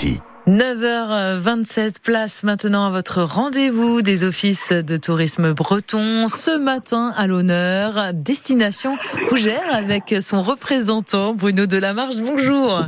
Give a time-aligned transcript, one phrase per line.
[0.00, 0.20] RMC.
[0.48, 6.28] 9h27, place maintenant à votre rendez-vous des offices de tourisme breton.
[6.28, 8.96] Ce matin, à l'honneur, destination
[9.28, 12.20] Fougère avec son représentant Bruno Delamarche.
[12.20, 12.84] Bonjour.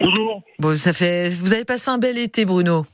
[0.00, 0.42] Bonjour.
[0.58, 2.86] Bon, ça fait, vous avez passé un bel été, Bruno.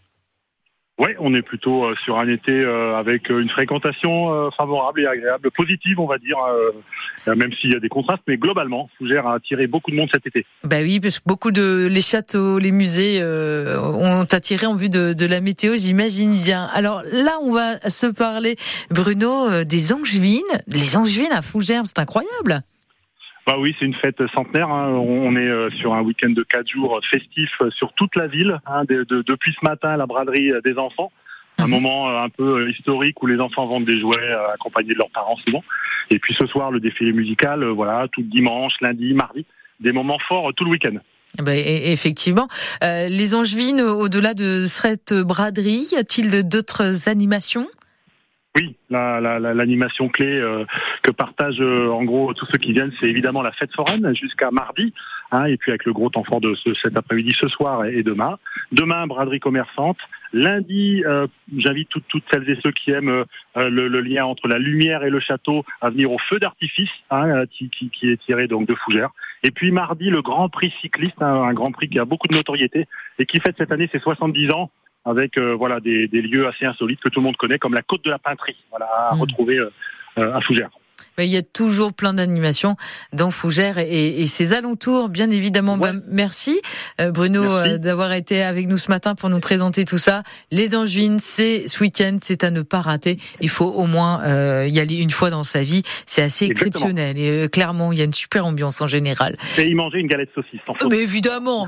[0.98, 5.06] Oui, on est plutôt euh, sur un été euh, avec une fréquentation euh, favorable et
[5.06, 6.38] agréable, positive, on va dire,
[7.26, 10.26] même s'il y a des contrastes, mais globalement, Fougères a attiré beaucoup de monde cet
[10.26, 10.46] été.
[10.64, 15.12] Bah oui, parce que beaucoup de les châteaux, les musées ont attiré en vue de,
[15.12, 16.66] de la météo, j'imagine bien.
[16.72, 18.56] Alors là, on va se parler,
[18.90, 20.42] Bruno, des Angevines.
[20.66, 22.62] Les Angevines à Fougères, c'est incroyable.
[23.46, 24.70] Bah oui, c'est une fête centenaire.
[24.70, 24.88] Hein.
[24.88, 28.58] On est euh, sur un week-end de quatre jours festif euh, sur toute la ville,
[28.66, 31.12] hein, depuis ce matin la braderie euh, des enfants.
[31.58, 31.70] Un mhm.
[31.70, 35.62] moment un peu historique où les enfants vendent des jouets accompagnés de leurs parents souvent.
[36.10, 39.46] Et puis ce soir, le défilé musical, voilà, tout dimanche, lundi, mardi.
[39.80, 40.96] Des moments forts tout le week-end.
[41.38, 42.48] Ben, effectivement.
[42.82, 47.66] les Angevines, au-delà de cette braderie, y a-t-il d'autres animations?
[48.56, 50.64] Oui, l'animation la, clé euh,
[51.02, 54.50] que partagent euh, en gros tous ceux qui viennent, c'est évidemment la fête foraine jusqu'à
[54.50, 54.94] mardi,
[55.30, 58.02] hein, et puis avec le gros temps fort de ce, cet après-midi, ce soir et,
[58.02, 58.38] demain.
[58.72, 59.98] Demain, braderie commerçante.
[60.32, 65.10] Lundi, euh, j'invite toutes, celles et ceux qui aiment le, lien entre la lumière et
[65.10, 69.10] le château à venir au feu d'artifice, hein, qui, qui, est tiré donc de Fougères.
[69.42, 72.34] Et puis mardi, le Grand Prix cycliste, hein, un Grand Prix qui a beaucoup de
[72.34, 72.86] notoriété
[73.18, 74.70] et qui fête cette année ses 70 ans
[75.06, 78.04] avec euh, voilà des, lieux assez insolites que tout le monde connaît, comme la côte
[78.04, 79.20] de la Peinterie, voilà, à mmh.
[79.20, 79.72] retrouver euh,
[80.18, 80.70] euh, à Fougères.
[81.18, 82.76] Il y a toujours plein d'animations
[83.12, 85.76] dans Fougères et, et, ses alentours, bien évidemment.
[85.78, 86.60] Ben, merci
[86.98, 90.22] Bruno d'avoir été avec nous ce matin pour nous présenter tout ça.
[90.50, 93.18] Les Angevines, c'est ce week-end, c'est à ne pas rater.
[93.40, 94.22] Il faut au moins
[94.66, 95.82] y aller une fois dans sa vie.
[96.06, 99.36] C'est assez exceptionnel et clairement, il y a une super ambiance en général.
[99.58, 100.60] Et y manger une galette saucisse.
[100.90, 101.66] Mais évidemment,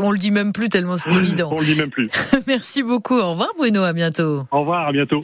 [0.00, 1.50] on le dit même plus tellement c'est évident.
[1.52, 2.08] on le dit même plus.
[2.46, 3.18] merci beaucoup.
[3.18, 4.44] Au revoir Bruno, à bientôt.
[4.50, 5.20] Au revoir, à bientôt.